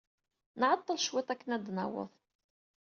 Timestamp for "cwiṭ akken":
1.05-1.53